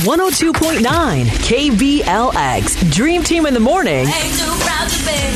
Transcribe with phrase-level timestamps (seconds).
[0.00, 2.90] 102.9 KBLX.
[2.90, 4.06] Dream Team in the morning.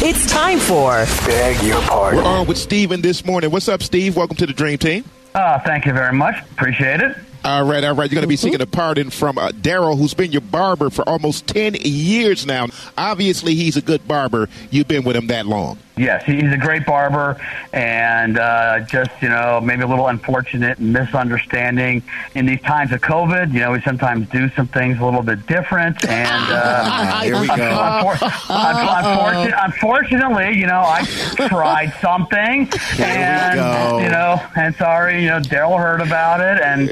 [0.00, 2.24] It's time for Beg your pardon.
[2.24, 3.52] We're on with Steven this morning.
[3.52, 4.16] What's up, Steve?
[4.16, 5.04] Welcome to the Dream Team.
[5.32, 6.40] Uh, thank you very much.
[6.52, 7.16] Appreciate it.
[7.44, 8.10] All right, all right.
[8.10, 11.08] You're going to be seeking a pardon from uh, Darryl, who's been your barber for
[11.08, 12.66] almost 10 years now.
[12.96, 14.48] Obviously, he's a good barber.
[14.72, 15.78] You've been with him that long.
[15.98, 17.40] Yes, he's a great barber,
[17.72, 22.02] and uh, just you know maybe a little unfortunate misunderstanding
[22.34, 23.52] in these times of COVID.
[23.52, 27.46] You know, we sometimes do some things a little bit different, and uh, Here we
[27.48, 27.54] go.
[28.18, 31.04] unfor- unfortunately, you know, I
[31.48, 32.68] tried something,
[33.00, 36.88] and you know, and sorry, you know, Darryl heard about it, and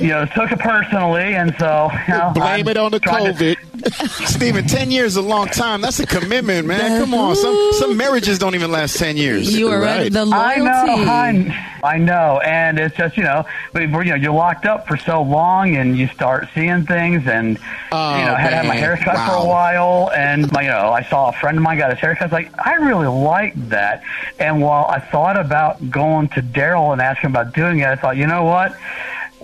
[0.00, 3.24] you know, took it personally, and so you know, Blame I'm it on the trying
[3.24, 3.73] to- COVID.
[4.26, 5.80] Steven, 10 years is a long time.
[5.80, 7.00] That's a commitment, man.
[7.00, 7.36] Come on.
[7.36, 9.54] Some some marriages don't even last 10 years.
[9.54, 9.94] You are right.
[10.02, 10.12] Right.
[10.12, 14.16] The I know, I, I know, and it's just you know, we, we're, you know,
[14.16, 17.58] you're locked up for so long, and you start seeing things, and
[17.92, 18.82] Oh, you know, I had to have my man.
[18.82, 21.78] hair cut for a while, and my, you know, I saw a friend of mine
[21.78, 22.22] got his hair cut.
[22.22, 24.02] I was like, I really like that,
[24.38, 28.16] and while I thought about going to Darryl and asking about doing it, I thought,
[28.16, 28.74] you know what?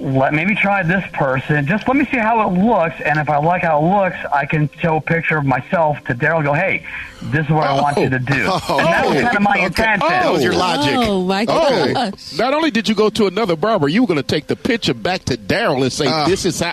[0.00, 1.66] Let maybe try this person.
[1.66, 4.46] Just let me see how it looks, and if I like how it looks, I
[4.46, 6.42] can show a picture of myself to Darryl.
[6.42, 6.86] Go, hey,
[7.24, 8.46] this is what I want you to do.
[8.50, 8.78] Oh.
[8.78, 9.20] and that was Oh.
[9.22, 9.64] kind of my Okay.
[9.66, 10.08] intention.
[10.08, 10.94] That was your logic.
[10.96, 12.38] Oh my Oh, gosh!
[12.38, 14.94] not only did you go to another barber, you were going to take the picture
[14.94, 16.24] back to Darryl and say, Ah.
[16.26, 16.72] "This is how."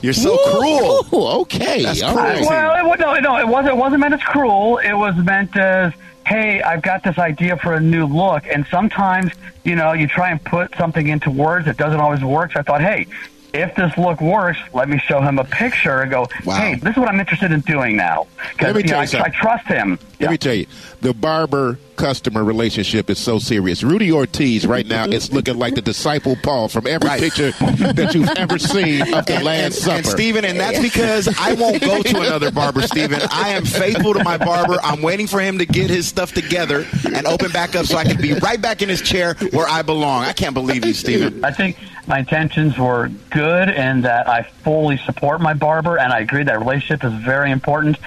[0.00, 1.02] You're so Woo!
[1.10, 1.28] cruel.
[1.42, 2.24] Okay, That's all cruel.
[2.26, 2.46] right.
[2.46, 3.74] Well, it, wa- no, no, it wasn't.
[3.74, 4.78] It wasn't meant as cruel.
[4.78, 5.92] It was meant as,
[6.26, 9.32] hey, I've got this idea for a new look, and sometimes,
[9.64, 11.66] you know, you try and put something into words.
[11.66, 12.52] It doesn't always work.
[12.52, 13.06] So I thought, hey,
[13.54, 16.56] if this look works, let me show him a picture and go, Wow.
[16.56, 18.26] hey, this is what I'm interested in doing now.
[18.60, 19.98] Let me you know, you I, I trust him.
[20.20, 20.30] Let Yeah.
[20.32, 20.66] me tell you,
[21.00, 23.82] the barber customer relationship is so serious.
[23.82, 27.20] Rudy Ortiz right now is looking like the disciple Paul from every Right.
[27.20, 27.50] picture
[27.92, 29.96] that you've ever seen of the And, Last and, Supper.
[29.96, 33.20] and Steven, and that's because I won't go to another barber, Steven.
[33.32, 34.78] I am faithful to my barber.
[34.82, 38.04] I'm waiting for him to get his stuff together and open back up so I
[38.04, 40.24] can be right back in his chair where I belong.
[40.24, 41.44] I can't believe you, Steven.
[41.44, 41.76] I think
[42.06, 46.58] my intentions were good and that I fully support my barber and I agree that
[46.58, 47.98] relationship is very important.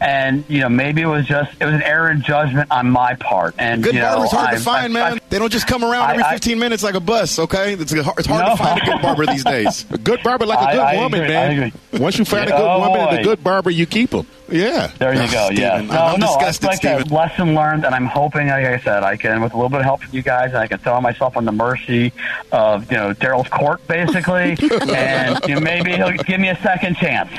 [0.00, 3.14] And, you know, maybe it was just, it was an error in judgment on my
[3.14, 3.54] part.
[3.58, 5.17] And, Good you know, barber's hard I- to find, I- man.
[5.30, 7.74] They don't just come around every I- 15 minutes like a bus, okay?
[7.74, 9.84] It's hard, it's hard to find a good barber these days.
[9.90, 11.72] a good barber like a good I woman, agree, man.
[12.02, 14.26] Once you find a good oh, woman and a good barber, you keep them.
[14.50, 14.90] Yeah.
[14.98, 15.48] There you Oh, go.
[15.52, 15.82] Yeah.
[15.82, 16.26] No, I'm no.
[16.28, 17.14] disgusted, it's like a Steven.
[17.14, 19.84] lesson learned, and I'm hoping, like I said, I can, with a little bit of
[19.84, 22.12] help from you guys, I can throw myself on the mercy
[22.50, 24.56] of you know Darryl's court, basically,
[24.94, 27.30] and you know, maybe he'll give me a second chance.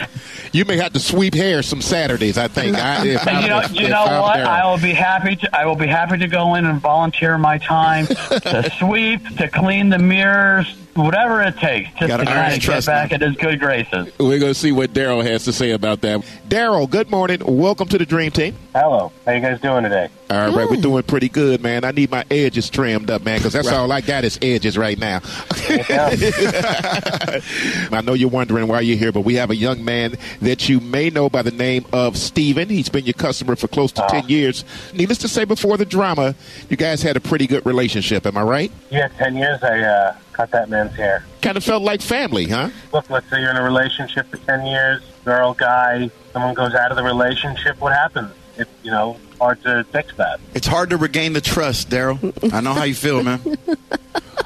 [0.51, 2.75] You may have to sweep hair some Saturdays, I think.
[2.75, 3.13] I, you
[3.47, 4.39] know, you know what?
[4.41, 5.57] I will be happy to.
[5.57, 9.89] I will be happy to go in and volunteer my time to sweep, to clean
[9.89, 13.59] the mirrors, whatever it takes, just Gotta to kind of get back at his good
[13.59, 14.07] graces.
[14.19, 16.21] We're going to see what Darryl has to say about that.
[16.47, 17.41] Darryl, good morning.
[17.45, 18.55] Welcome to the Dream Team.
[18.73, 19.11] Hello.
[19.25, 20.09] How you guys doing today?
[20.29, 21.83] All right, we're doing pretty good, man.
[21.83, 24.97] I need my edges trimmed up, man, because that's all I got is edges right
[24.97, 25.21] now.
[27.91, 30.79] I know you're wondering why you're here, but we have a young man that you
[30.81, 32.69] may know by the name of Steven.
[32.69, 34.63] He's been your customer for close to 10 years.
[34.93, 36.35] Needless to say, before the drama,
[36.69, 38.27] you guys had a pretty good relationship.
[38.27, 38.71] Am I right?
[38.91, 41.25] Yeah, 10 years I uh, cut that man's hair.
[41.41, 42.69] Kind of felt like family, huh?
[42.93, 46.91] Look, let's say you're in a relationship for 10 years, girl, guy, someone goes out
[46.91, 48.31] of the relationship, what happens?
[48.59, 50.39] It's, you know, hard to fix that.
[50.53, 52.53] It's hard to regain the trust, Darryl.
[52.53, 53.39] I know how you feel, man.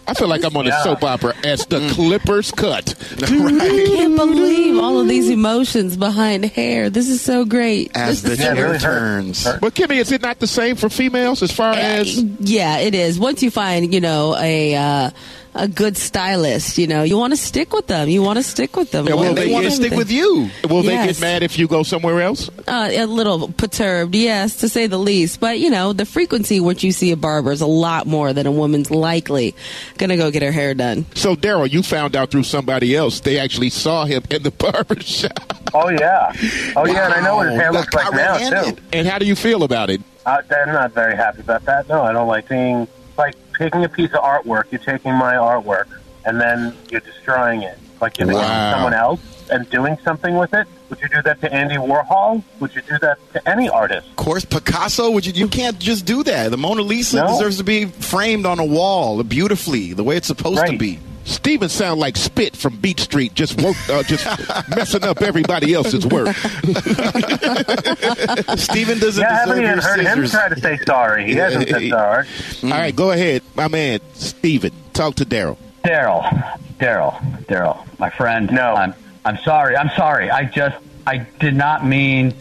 [0.07, 2.93] I feel like I'm on a soap opera as the Clippers cut.
[3.21, 6.89] I can't believe all of these emotions behind hair.
[6.89, 7.95] This is so great.
[7.95, 9.45] As the Yeah, it chair really turns.
[9.45, 9.61] Hurt.
[9.61, 13.17] But Kimmy, is it not the same for females as far as yeah, it is.
[13.17, 15.09] Once you find, you know, a uh,
[15.55, 18.09] a good stylist, you know, you want to stick with them.
[18.09, 19.07] You want to stick with them.
[19.07, 20.49] Yeah, well, You They want to stick with you.
[20.69, 22.49] will they get mad if you go somewhere else?
[22.67, 25.39] Uh, a little perturbed, yes, to say the least.
[25.39, 28.47] But you know, the frequency which you see a barber is a lot more than
[28.47, 29.55] a woman's likely
[29.97, 31.05] gonna go get her hair done.
[31.15, 33.19] So, Darryl, you found out through somebody else.
[33.19, 35.39] They actually saw him in the barber shop.
[35.73, 36.31] Oh, yeah.
[36.75, 37.79] Oh, yeah, and I know what his hair Wow.
[37.79, 38.77] looks like Got now, red-handed.
[38.77, 38.83] too.
[38.93, 40.01] And how do you feel about it?
[40.25, 41.89] Uh, I'm not very happy about that.
[41.89, 45.85] No, I don't like seeing, like, taking a piece of artwork, you're taking my artwork,
[46.25, 47.77] and then you're destroying it.
[48.01, 48.69] Like, giving it Wow.
[48.71, 50.67] to someone else and doing something with it.
[50.89, 52.43] Would you do that to Andy Warhol?
[52.59, 54.07] Would you do that to any artist?
[54.09, 55.09] Of course, Picasso.
[55.11, 55.31] Would you?
[55.33, 56.51] You can't just do that.
[56.51, 57.27] The Mona Lisa No.
[57.27, 60.99] deserves to be framed on a wall beautifully, the way it's supposed to be.
[61.25, 64.25] Steven sound like Spit from Beat Street, just work, uh, just
[64.69, 66.35] messing up everybody else's work.
[68.57, 71.25] Steven doesn't Yeah, I haven't even your heard him try to say sorry.
[71.25, 72.27] He hasn't said sorry.
[72.63, 74.71] All right, go ahead, my man, Steven.
[74.93, 75.57] Talk to Darryl.
[75.83, 76.23] Darryl,
[76.77, 78.51] Darryl, Darryl, my friend.
[78.51, 78.73] No.
[78.73, 78.93] I'm,
[79.25, 79.75] I'm sorry.
[79.75, 80.29] I'm sorry.
[80.29, 80.77] I just
[81.07, 82.33] I did not mean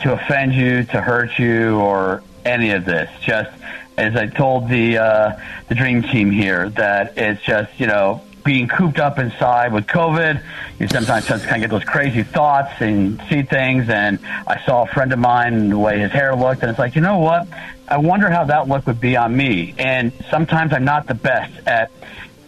[0.00, 3.10] to offend you, to hurt you, or any of this.
[3.20, 3.50] Just
[3.96, 8.66] as I told the uh, the dream team here, that it's just you know being
[8.66, 10.42] cooped up inside with COVID.
[10.78, 13.90] You sometimes kind of get those crazy thoughts and see things.
[13.90, 16.94] And I saw a friend of mine the way his hair looked, and it's like
[16.94, 17.46] you know what?
[17.86, 19.74] I wonder how that look would be on me.
[19.76, 21.90] And sometimes I'm not the best at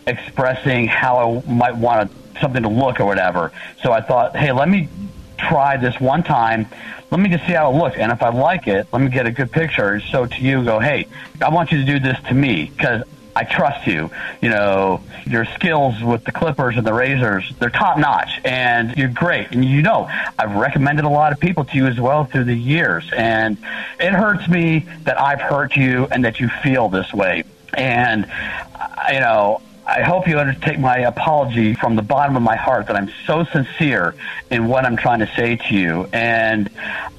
[0.06, 2.10] expressing how I might want
[2.40, 3.52] something to look or whatever.
[3.82, 4.88] So I thought, hey, let me
[5.36, 6.66] try this one time.
[7.10, 7.98] Let me just see how it looks.
[7.98, 10.00] And if I like it, let me get a good picture.
[10.00, 11.08] So to you, go, hey,
[11.42, 13.02] I want you to do this to me because
[13.34, 14.10] I trust you.
[14.40, 19.08] You know, your skills with the clippers and the razors, they're top notch and you're
[19.08, 19.52] great.
[19.52, 22.54] And you know, I've recommended a lot of people to you as well through the
[22.54, 23.10] years.
[23.16, 23.56] And
[23.98, 27.44] it hurts me that I've hurt you and that you feel this way.
[27.74, 28.26] And,
[29.12, 32.96] you know, I hope you undertake my apology from the bottom of my heart that
[32.96, 34.14] I'm so sincere
[34.50, 36.08] in what I'm trying to say to you.
[36.12, 36.70] And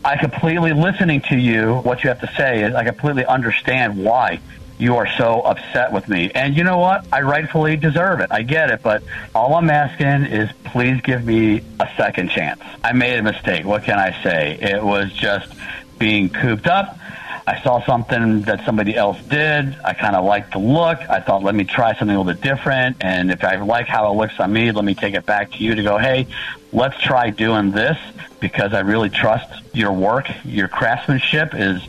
[0.06, 4.40] I completely listening to you, what you have to say, I completely understand why
[4.82, 6.32] you are so upset with me.
[6.34, 7.06] And you know what?
[7.14, 8.32] I rightfully deserve it.
[8.32, 8.82] I get it.
[8.82, 9.04] But
[9.36, 12.62] all I'm asking is please give me a second chance.
[12.84, 13.64] I made a mistake.
[13.64, 14.58] What can I say?
[14.60, 15.54] It was just
[16.00, 16.98] being cooped up.
[17.46, 19.76] I saw something that somebody else did.
[19.86, 20.98] I kind of liked the look.
[21.10, 22.98] I thought, let me try something a little bit different.
[23.02, 25.58] And if I like how it looks on me, let me take it back to
[25.58, 26.26] you to go, hey,
[26.74, 27.98] let's try doing this
[28.40, 30.28] because I really trust your work.
[30.44, 31.82] Your craftsmanship is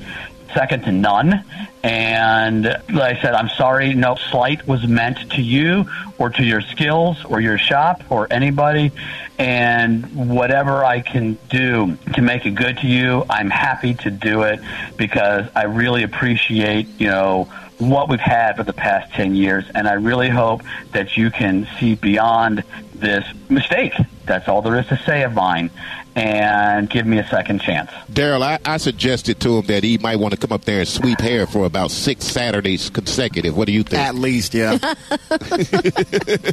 [0.54, 1.44] second to none.
[1.82, 5.86] And like I said, I'm sorry, no slight was meant to you
[6.18, 8.92] or to your skills or your shop or anybody.
[9.38, 14.42] And whatever I can do to make it good to you, I'm happy to do
[14.42, 14.60] it
[14.96, 17.48] because I really appreciate, you know,
[17.78, 19.64] what we've had for the past 10 years.
[19.74, 20.62] And I really hope
[20.92, 22.62] that you can see beyond
[22.94, 23.94] this mistake.
[24.26, 25.70] That's all there is to say of mine
[26.14, 27.90] and give me a second chance.
[28.10, 30.88] Darryl, I, I, suggested to him that he might want to come up there and
[30.88, 33.56] sweep hair for about six Saturdays consecutive.
[33.56, 34.02] What do you think?
[34.02, 34.78] At least, yeah.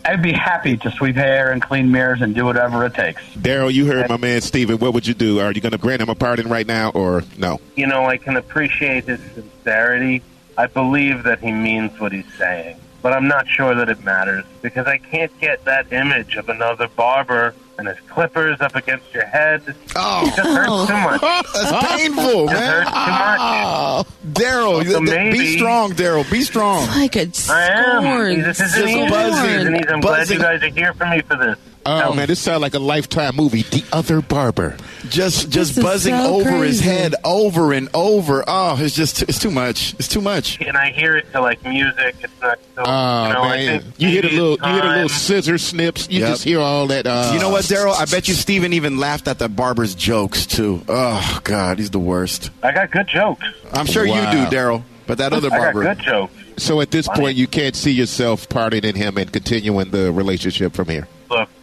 [0.05, 3.21] I'd be happy to sweep hair and clean mirrors and do whatever it takes.
[3.35, 4.77] Darryl, you heard my man Steven.
[4.77, 5.39] What would you do?
[5.39, 7.59] Are you going to grant him a pardon right now or no?
[7.75, 10.23] You know, I can appreciate his sincerity.
[10.57, 14.45] I believe that he means what he's saying but I'm not sure that it matters
[14.61, 19.25] because I can't get that image of another barber and his clippers up against your
[19.25, 19.61] head.
[19.95, 20.53] Oh, it just oh.
[20.53, 21.21] hurts too much.
[21.53, 22.71] That's painful, it man.
[22.71, 23.39] hurts too much.
[23.41, 26.29] Oh, Darryl, So maybe- be strong, Darryl.
[26.29, 26.85] Be strong.
[26.87, 28.01] Like a I am.
[28.03, 28.41] scorn.
[28.41, 29.75] This isn't Just buzzing.
[29.75, 31.57] And I'm glad you guys are here for me for this.
[31.85, 33.63] Oh, man, this sounds like a lifetime movie.
[33.63, 34.77] The Other Barber.
[35.09, 38.43] Just, just This buzzing so over his head, over and over.
[38.47, 39.93] Oh, it's just, it's too much.
[39.95, 40.59] It's too much.
[40.61, 42.15] And I hear it to like music.
[42.21, 42.83] It's not so.
[42.85, 43.81] Oh, you know, I man.
[43.81, 45.17] think You hit a little, it's you hit a little time.
[45.17, 46.07] scissor snips.
[46.09, 46.29] You Yep.
[46.29, 47.07] just hear all that.
[47.07, 47.95] Uh, You know what, Darryl?
[47.99, 50.81] I bet you Steven even laughed at the barber's jokes too.
[50.87, 52.51] Oh God, he's the worst.
[52.61, 53.45] I got good jokes.
[53.73, 54.31] I'm sure Wow.
[54.31, 54.83] you do, Darryl.
[55.07, 56.33] But that other I got barber, good jokes.
[56.57, 57.19] So at this Funny.
[57.21, 61.07] point, you can't see yourself pardoning him and continuing the relationship from here.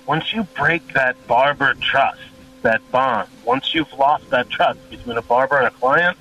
[0.06, 2.20] Look, once you break that barber trust,
[2.62, 6.16] that bond, once you've lost that trust between a barber and a client,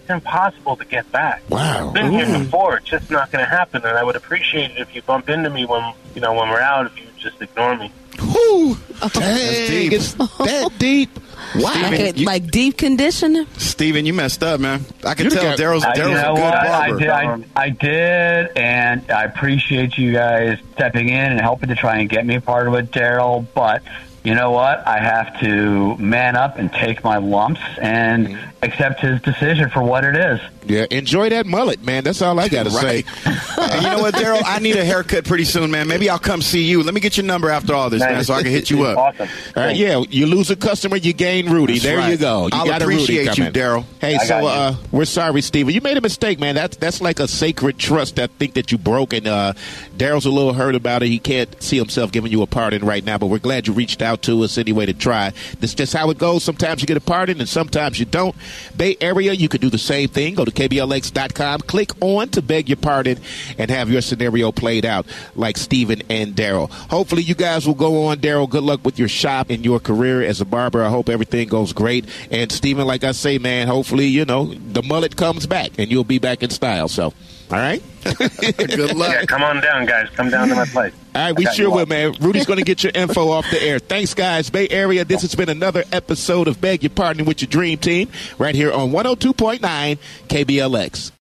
[0.00, 1.42] it's impossible to get back.
[1.48, 1.88] Wow.
[1.88, 2.44] I've been here mm-hmm.
[2.44, 2.78] before.
[2.78, 3.84] It's just not going to happen.
[3.84, 6.60] And I would appreciate it if you bump into me when you know when we're
[6.60, 6.86] out.
[6.86, 7.92] If you just ignore me.
[8.18, 8.76] Whew.
[9.02, 9.10] Oh.
[9.12, 9.92] Dang, deep.
[9.92, 11.10] it's that deep.
[11.56, 11.62] Wow.
[11.82, 13.46] like, a, you- like deep condition.
[13.58, 14.84] Steven, you messed up, man.
[15.04, 16.54] I can You tell got- Darryl's I, Darryl's you know a good what?
[16.54, 16.98] I barber.
[17.00, 21.98] did, I, I did, and I appreciate you guys stepping in and helping to try
[21.98, 23.46] and get me a part of it, Darryl.
[23.54, 23.82] But
[24.24, 24.86] you know what?
[24.86, 28.64] I have to man up and take my lumps and Mm-hmm.
[28.64, 30.38] accept his decision for what it is.
[30.66, 32.04] Yeah, enjoy that mullet, man.
[32.04, 33.06] That's all I got to Right.
[33.24, 33.32] say.
[33.56, 34.42] And you know what, Darryl?
[34.44, 35.88] I need a haircut pretty soon, man.
[35.88, 36.82] Maybe I'll come see you.
[36.82, 38.98] Let me get your number after all this, man, so I can hit you up.
[38.98, 39.28] Awesome.
[39.56, 41.74] All right, yeah, you lose a customer, you gain Rudy.
[41.74, 42.10] That's there right.
[42.10, 42.42] you go.
[42.44, 43.44] You I'll got appreciate you.
[43.44, 43.84] Darryl.
[44.00, 45.72] Hey, I so uh, we're sorry, Steven.
[45.74, 46.54] You made a mistake, man.
[46.54, 48.18] That's that's like a sacred trust.
[48.18, 49.54] I think that you broke, and uh,
[49.96, 51.08] Darryl's a little hurt about it.
[51.08, 54.02] He can't see himself giving you a pardon right now, but we're glad you reached
[54.02, 55.32] out to us anyway to try.
[55.60, 56.44] That's just how it goes.
[56.44, 58.34] Sometimes you get a pardon, and sometimes you don't.
[58.76, 60.34] Bay Area, you could do the same thing.
[60.34, 63.18] Go to kblx.com, click on to beg your pardon,
[63.58, 66.70] and have your scenario played out like Steven and Darryl.
[66.70, 68.18] Hopefully, you guys will go on.
[68.18, 70.82] Darryl, good luck with your shop and your career as a barber.
[70.82, 72.06] I hope everything goes great.
[72.30, 76.04] And Steven, like I say, man, hopefully, you know, the mullet comes back and you'll
[76.04, 76.88] be back in style.
[76.88, 77.12] So,
[77.50, 77.82] all right?
[78.04, 79.12] Good luck.
[79.12, 80.08] Yeah, come on down, guys.
[80.10, 80.94] Come down to my place.
[81.14, 82.14] All right, we got sure will, man.
[82.20, 83.78] Rudy's going to get your info off the air.
[83.78, 84.48] Thanks, guys.
[84.50, 88.08] Bay Area, this has been another episode of Beg Your Pardon with your Dream Team
[88.38, 91.12] right here on 102.9 KBLX.